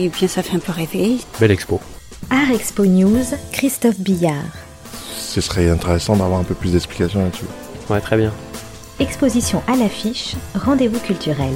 Et 0.00 0.08
bien 0.08 0.28
ça 0.28 0.42
fait 0.42 0.56
un 0.56 0.60
peu 0.60 0.72
rêver. 0.72 1.18
Belle 1.38 1.50
expo. 1.50 1.78
Art 2.30 2.50
Expo 2.52 2.86
News, 2.86 3.22
Christophe 3.52 4.00
Billard. 4.00 4.32
Ce 5.14 5.42
serait 5.42 5.68
intéressant 5.68 6.16
d'avoir 6.16 6.40
un 6.40 6.44
peu 6.44 6.54
plus 6.54 6.72
d'explications 6.72 7.22
là-dessus. 7.22 7.44
Ouais, 7.90 8.00
très 8.00 8.16
bien. 8.16 8.32
Exposition 8.98 9.62
à 9.66 9.76
l'affiche, 9.76 10.36
rendez-vous 10.54 11.00
culturel. 11.00 11.52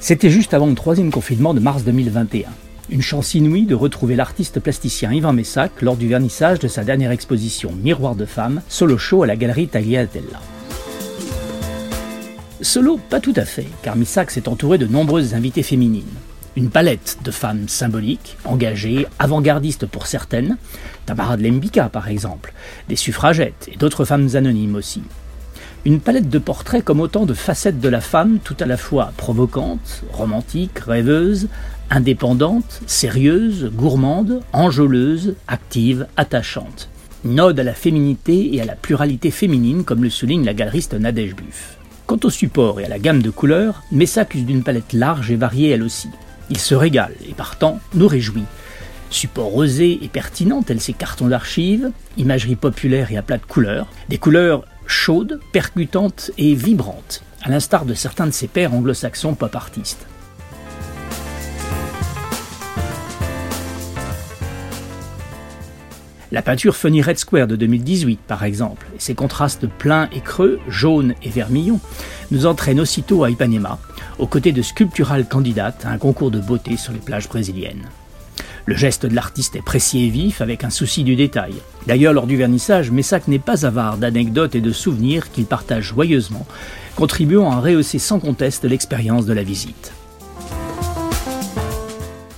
C'était 0.00 0.30
juste 0.30 0.54
avant 0.54 0.66
le 0.66 0.74
troisième 0.74 1.10
confinement 1.10 1.54
de 1.54 1.60
mars 1.60 1.82
2021. 1.84 2.48
Une 2.90 3.02
chance 3.02 3.34
inouïe 3.34 3.66
de 3.66 3.74
retrouver 3.74 4.14
l'artiste 4.14 4.60
plasticien 4.60 5.12
Yvan 5.12 5.32
Messac 5.32 5.82
lors 5.82 5.96
du 5.96 6.06
vernissage 6.06 6.60
de 6.60 6.68
sa 6.68 6.84
dernière 6.84 7.10
exposition 7.10 7.72
Miroir 7.72 8.14
de 8.14 8.26
femme, 8.26 8.62
solo 8.68 8.98
show 8.98 9.24
à 9.24 9.26
la 9.26 9.34
galerie 9.34 9.66
Tagliatella. 9.66 10.40
Solo, 12.60 12.98
pas 13.10 13.20
tout 13.20 13.34
à 13.36 13.44
fait, 13.44 13.66
car 13.82 13.96
Missac 13.96 14.30
s'est 14.30 14.48
entouré 14.48 14.78
de 14.78 14.86
nombreuses 14.86 15.34
invitées 15.34 15.62
féminines. 15.62 16.04
Une 16.54 16.70
palette 16.70 17.18
de 17.24 17.30
femmes 17.30 17.68
symboliques, 17.68 18.36
engagées, 18.44 19.06
avant-gardistes 19.18 19.86
pour 19.86 20.06
certaines, 20.06 20.56
Tamara 21.04 21.36
de 21.36 21.42
Lembika 21.42 21.88
par 21.88 22.08
exemple, 22.08 22.54
des 22.88 22.96
suffragettes 22.96 23.68
et 23.72 23.76
d'autres 23.76 24.04
femmes 24.04 24.28
anonymes 24.34 24.76
aussi. 24.76 25.02
Une 25.86 26.00
palette 26.00 26.28
de 26.28 26.40
portraits 26.40 26.82
comme 26.82 26.98
autant 26.98 27.26
de 27.26 27.32
facettes 27.32 27.78
de 27.78 27.88
la 27.88 28.00
femme, 28.00 28.40
tout 28.42 28.56
à 28.58 28.66
la 28.66 28.76
fois 28.76 29.12
provocante, 29.16 30.02
romantique, 30.10 30.80
rêveuse, 30.80 31.46
indépendante, 31.90 32.80
sérieuse, 32.88 33.70
gourmande, 33.72 34.40
enjôleuse, 34.52 35.36
active, 35.46 36.08
attachante. 36.16 36.88
Une 37.24 37.40
ode 37.40 37.60
à 37.60 37.62
la 37.62 37.72
féminité 37.72 38.52
et 38.52 38.60
à 38.60 38.64
la 38.64 38.74
pluralité 38.74 39.30
féminine, 39.30 39.84
comme 39.84 40.02
le 40.02 40.10
souligne 40.10 40.44
la 40.44 40.54
galeriste 40.54 40.94
Nadège 40.94 41.36
Buff. 41.36 41.78
Quant 42.08 42.18
au 42.24 42.30
support 42.30 42.80
et 42.80 42.84
à 42.86 42.88
la 42.88 42.98
gamme 42.98 43.22
de 43.22 43.30
couleurs, 43.30 43.84
Messa 43.92 44.26
use 44.34 44.44
d'une 44.44 44.64
palette 44.64 44.92
large 44.92 45.30
et 45.30 45.36
variée 45.36 45.70
elle 45.70 45.84
aussi. 45.84 46.08
Il 46.50 46.58
se 46.58 46.74
régale 46.74 47.14
et 47.28 47.32
partant 47.32 47.78
nous 47.94 48.08
réjouit. 48.08 48.42
Support 49.10 49.54
osé 49.54 50.00
et 50.02 50.08
pertinent 50.08 50.62
tels 50.62 50.80
ses 50.80 50.94
cartons 50.94 51.28
d'archives, 51.28 51.92
imagerie 52.16 52.56
populaire 52.56 53.12
et 53.12 53.16
à 53.16 53.22
plat 53.22 53.38
de 53.38 53.46
couleurs, 53.46 53.86
des 54.08 54.18
couleurs 54.18 54.64
chaudes, 54.86 55.40
percutantes 55.52 56.30
et 56.38 56.54
vibrantes, 56.54 57.22
à 57.42 57.50
l'instar 57.50 57.84
de 57.84 57.94
certains 57.94 58.26
de 58.26 58.32
ses 58.32 58.48
pairs 58.48 58.74
anglo-saxons 58.74 59.34
pop 59.34 59.54
artistes. 59.54 60.06
La 66.32 66.42
peinture 66.42 66.76
Funny 66.76 67.02
Red 67.02 67.18
Square 67.18 67.46
de 67.46 67.56
2018, 67.56 68.20
par 68.26 68.42
exemple, 68.42 68.86
et 68.94 69.00
ses 69.00 69.14
contrastes 69.14 69.68
pleins 69.68 70.08
et 70.12 70.20
creux, 70.20 70.58
jaunes 70.68 71.14
et 71.22 71.30
vermillons, 71.30 71.80
nous 72.30 72.46
entraînent 72.46 72.80
aussitôt 72.80 73.22
à 73.22 73.30
Ipanema, 73.30 73.78
aux 74.18 74.26
côtés 74.26 74.52
de 74.52 74.60
sculpturales 74.60 75.28
candidates 75.28 75.86
à 75.86 75.90
un 75.90 75.98
concours 75.98 76.30
de 76.30 76.40
beauté 76.40 76.76
sur 76.76 76.92
les 76.92 76.98
plages 76.98 77.28
brésiliennes. 77.28 77.88
Le 78.68 78.74
geste 78.74 79.06
de 79.06 79.14
l'artiste 79.14 79.54
est 79.54 79.62
précis 79.62 80.06
et 80.06 80.08
vif, 80.08 80.40
avec 80.40 80.64
un 80.64 80.70
souci 80.70 81.04
du 81.04 81.14
détail. 81.14 81.54
D'ailleurs, 81.86 82.12
lors 82.12 82.26
du 82.26 82.36
vernissage, 82.36 82.90
Messac 82.90 83.28
n'est 83.28 83.38
pas 83.38 83.64
avare 83.64 83.96
d'anecdotes 83.96 84.56
et 84.56 84.60
de 84.60 84.72
souvenirs 84.72 85.30
qu'il 85.30 85.46
partage 85.46 85.84
joyeusement, 85.84 86.44
contribuant 86.96 87.52
à 87.52 87.60
rehausser 87.60 88.00
sans 88.00 88.18
conteste 88.18 88.64
l'expérience 88.64 89.24
de 89.24 89.32
la 89.32 89.44
visite. 89.44 89.92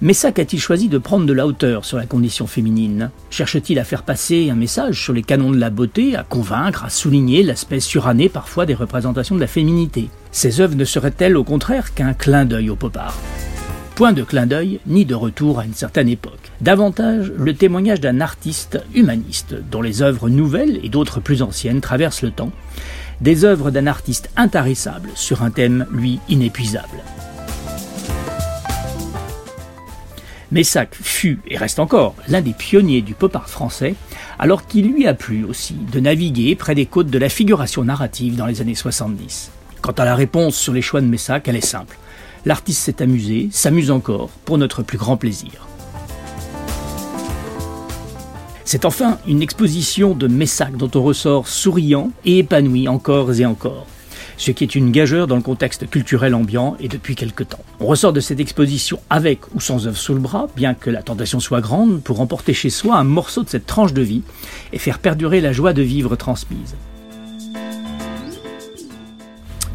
Messac 0.00 0.38
a-t-il 0.38 0.60
choisi 0.60 0.88
de 0.88 0.98
prendre 0.98 1.26
de 1.26 1.32
la 1.32 1.44
hauteur 1.44 1.84
sur 1.84 1.96
la 1.96 2.06
condition 2.06 2.46
féminine? 2.46 3.10
Cherche-t-il 3.30 3.80
à 3.80 3.84
faire 3.84 4.04
passer 4.04 4.48
un 4.48 4.54
message 4.54 5.02
sur 5.02 5.12
les 5.12 5.22
canons 5.22 5.50
de 5.50 5.58
la 5.58 5.70
beauté, 5.70 6.14
à 6.14 6.22
convaincre, 6.22 6.84
à 6.84 6.90
souligner 6.90 7.42
l'aspect 7.42 7.80
suranné 7.80 8.28
parfois 8.28 8.64
des 8.64 8.74
représentations 8.74 9.34
de 9.34 9.40
la 9.40 9.48
féminité? 9.48 10.08
Ses 10.30 10.60
œuvres 10.60 10.76
ne 10.76 10.84
seraient-elles 10.84 11.36
au 11.36 11.44
contraire 11.44 11.94
qu'un 11.94 12.14
clin 12.14 12.44
d'œil 12.44 12.70
au 12.70 12.76
pop 12.76 12.96
art? 12.96 13.18
Point 14.02 14.14
de 14.14 14.24
clin 14.24 14.46
d'œil 14.46 14.80
ni 14.84 15.04
de 15.04 15.14
retour 15.14 15.60
à 15.60 15.64
une 15.64 15.74
certaine 15.74 16.08
époque. 16.08 16.50
Davantage 16.60 17.30
le 17.36 17.54
témoignage 17.54 18.00
d'un 18.00 18.20
artiste 18.20 18.80
humaniste 18.96 19.54
dont 19.70 19.80
les 19.80 20.02
œuvres 20.02 20.28
nouvelles 20.28 20.80
et 20.82 20.88
d'autres 20.88 21.20
plus 21.20 21.40
anciennes 21.40 21.80
traversent 21.80 22.22
le 22.22 22.32
temps, 22.32 22.50
des 23.20 23.44
œuvres 23.44 23.70
d'un 23.70 23.86
artiste 23.86 24.28
intarissable 24.34 25.10
sur 25.14 25.44
un 25.44 25.52
thème, 25.52 25.86
lui, 25.92 26.18
inépuisable. 26.28 26.98
Messac 30.50 30.96
fut 31.00 31.38
et 31.46 31.56
reste 31.56 31.78
encore 31.78 32.16
l'un 32.26 32.40
des 32.40 32.54
pionniers 32.54 33.02
du 33.02 33.14
pop 33.14 33.36
art 33.36 33.48
français, 33.48 33.94
alors 34.40 34.66
qu'il 34.66 34.92
lui 34.92 35.06
a 35.06 35.14
plu 35.14 35.44
aussi 35.44 35.74
de 35.74 36.00
naviguer 36.00 36.56
près 36.56 36.74
des 36.74 36.86
côtes 36.86 37.06
de 37.06 37.18
la 37.20 37.28
figuration 37.28 37.84
narrative 37.84 38.34
dans 38.34 38.46
les 38.46 38.60
années 38.60 38.74
70. 38.74 39.52
Quant 39.82 39.92
à 39.92 40.04
la 40.04 40.14
réponse 40.14 40.54
sur 40.54 40.72
les 40.72 40.80
choix 40.80 41.00
de 41.00 41.06
Messac, 41.06 41.48
elle 41.48 41.56
est 41.56 41.60
simple. 41.60 41.98
L'artiste 42.44 42.82
s'est 42.82 43.02
amusé, 43.02 43.48
s'amuse 43.50 43.90
encore, 43.90 44.30
pour 44.44 44.56
notre 44.56 44.84
plus 44.84 44.96
grand 44.96 45.16
plaisir. 45.16 45.66
C'est 48.64 48.84
enfin 48.84 49.18
une 49.26 49.42
exposition 49.42 50.14
de 50.14 50.28
Messac 50.28 50.76
dont 50.76 50.90
on 50.94 51.02
ressort 51.02 51.48
souriant 51.48 52.12
et 52.24 52.38
épanoui 52.38 52.86
encore 52.86 53.32
et 53.34 53.44
encore 53.44 53.86
ce 54.38 54.50
qui 54.50 54.64
est 54.64 54.74
une 54.74 54.90
gageure 54.90 55.28
dans 55.28 55.36
le 55.36 55.42
contexte 55.42 55.88
culturel 55.88 56.34
ambiant 56.34 56.76
et 56.80 56.88
depuis 56.88 57.14
quelque 57.14 57.44
temps. 57.44 57.62
On 57.78 57.86
ressort 57.86 58.12
de 58.12 58.18
cette 58.18 58.40
exposition 58.40 58.98
avec 59.08 59.54
ou 59.54 59.60
sans 59.60 59.86
œuvre 59.86 59.96
sous 59.96 60.14
le 60.14 60.20
bras, 60.20 60.48
bien 60.56 60.74
que 60.74 60.90
la 60.90 61.02
tentation 61.02 61.38
soit 61.38 61.60
grande, 61.60 62.02
pour 62.02 62.20
emporter 62.20 62.54
chez 62.54 62.70
soi 62.70 62.96
un 62.96 63.04
morceau 63.04 63.44
de 63.44 63.48
cette 63.48 63.66
tranche 63.66 63.92
de 63.92 64.02
vie 64.02 64.22
et 64.72 64.78
faire 64.78 64.98
perdurer 64.98 65.40
la 65.40 65.52
joie 65.52 65.72
de 65.72 65.82
vivre 65.82 66.16
transmise. 66.16 66.74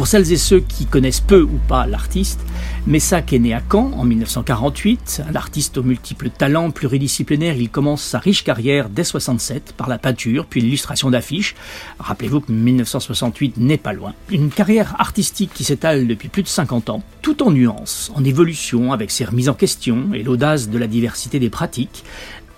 Pour 0.00 0.06
celles 0.06 0.32
et 0.32 0.38
ceux 0.38 0.60
qui 0.60 0.86
connaissent 0.86 1.20
peu 1.20 1.42
ou 1.42 1.60
pas 1.68 1.86
l'artiste, 1.86 2.40
Messac 2.86 3.34
est 3.34 3.38
né 3.38 3.52
à 3.52 3.60
Caen 3.70 3.92
en 3.92 4.04
1948. 4.04 5.24
Un 5.28 5.36
artiste 5.36 5.76
aux 5.76 5.82
multiples 5.82 6.30
talents 6.30 6.70
pluridisciplinaires, 6.70 7.56
il 7.56 7.68
commence 7.68 8.02
sa 8.02 8.18
riche 8.18 8.42
carrière 8.42 8.88
dès 8.88 9.04
67 9.04 9.74
par 9.76 9.90
la 9.90 9.98
peinture, 9.98 10.46
puis 10.46 10.62
l'illustration 10.62 11.10
d'affiches. 11.10 11.54
Rappelez-vous 11.98 12.40
que 12.40 12.50
1968 12.50 13.58
n'est 13.58 13.76
pas 13.76 13.92
loin. 13.92 14.14
Une 14.30 14.48
carrière 14.48 14.96
artistique 14.98 15.50
qui 15.52 15.64
s'étale 15.64 16.06
depuis 16.06 16.30
plus 16.30 16.44
de 16.44 16.48
50 16.48 16.88
ans, 16.88 17.02
tout 17.20 17.42
en 17.42 17.50
nuances, 17.50 18.10
en 18.14 18.24
évolution, 18.24 18.94
avec 18.94 19.10
ses 19.10 19.26
remises 19.26 19.50
en 19.50 19.54
question 19.54 20.14
et 20.14 20.22
l'audace 20.22 20.70
de 20.70 20.78
la 20.78 20.86
diversité 20.86 21.38
des 21.38 21.50
pratiques. 21.50 22.04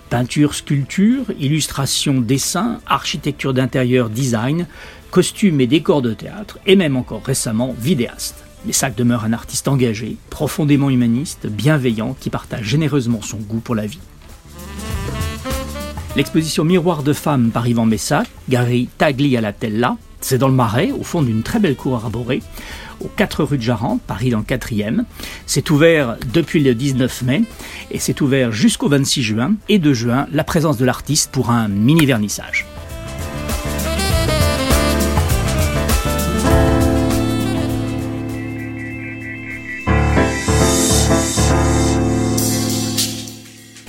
Peinture, 0.09 0.53
sculpture, 0.53 1.25
illustration, 1.37 2.21
dessin, 2.21 2.79
architecture 2.85 3.53
d'intérieur, 3.53 4.09
design, 4.09 4.65
costumes 5.13 5.61
et 5.61 5.67
décors 5.67 6.01
de 6.01 6.11
théâtre, 6.11 6.57
et 6.65 6.75
même 6.75 6.97
encore 6.97 7.21
récemment 7.23 7.75
vidéaste. 7.79 8.43
Messac 8.65 8.95
demeure 8.95 9.25
un 9.25 9.33
artiste 9.33 9.67
engagé, 9.67 10.17
profondément 10.31 10.89
humaniste, 10.89 11.45
bienveillant, 11.45 12.17
qui 12.19 12.31
partage 12.31 12.65
généreusement 12.65 13.21
son 13.21 13.37
goût 13.37 13.59
pour 13.59 13.75
la 13.75 13.85
vie. 13.85 13.99
L'exposition 16.15 16.63
Miroir 16.63 17.03
de 17.03 17.13
femmes 17.13 17.51
par 17.51 17.67
Yvan 17.67 17.85
Messac, 17.85 18.27
Gary 18.49 18.89
Tagli 18.97 19.37
à 19.37 19.41
la 19.41 19.53
Tella, 19.53 19.97
c'est 20.19 20.39
dans 20.39 20.47
le 20.47 20.55
Marais, 20.55 20.89
au 20.91 21.03
fond 21.03 21.21
d'une 21.21 21.43
très 21.43 21.59
belle 21.59 21.75
cour 21.75 21.93
arborée, 21.93 22.41
aux 22.99 23.07
4 23.07 23.43
rue 23.43 23.57
de 23.59 23.63
Jarente, 23.63 24.01
Paris 24.01 24.31
dans 24.31 24.39
le 24.39 24.43
4e. 24.43 25.03
C'est 25.45 25.69
ouvert 25.69 26.17
depuis 26.33 26.63
le 26.63 26.73
19 26.73 27.21
mai 27.21 27.43
et 27.91 27.99
c'est 27.99 28.19
ouvert 28.19 28.51
jusqu'au 28.51 28.89
26 28.89 29.21
juin. 29.21 29.53
Et 29.69 29.77
de 29.77 29.93
juin, 29.93 30.25
la 30.31 30.43
présence 30.43 30.77
de 30.77 30.85
l'artiste 30.85 31.31
pour 31.31 31.51
un 31.51 31.67
mini 31.67 32.07
vernissage. 32.07 32.65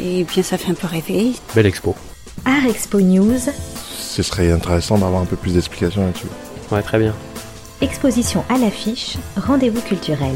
Et 0.04 0.24
bien 0.24 0.42
ça 0.42 0.58
fait 0.58 0.70
un 0.70 0.74
peu 0.74 0.86
rêver. 0.86 1.32
Belle 1.54 1.66
expo. 1.66 1.94
Art 2.44 2.66
Expo 2.68 3.00
News, 3.00 3.38
Ce 3.98 4.22
serait 4.22 4.52
intéressant 4.52 4.98
d'avoir 4.98 5.22
un 5.22 5.24
peu 5.24 5.36
plus 5.36 5.54
d'explications 5.54 6.04
là-dessus. 6.04 6.26
Ouais, 6.70 6.82
très 6.82 6.98
bien. 6.98 7.14
exposition 7.80 8.44
à 8.48 8.58
l'affiche, 8.58 9.16
rendez-vous 9.36 9.80
culturel. 9.80 10.34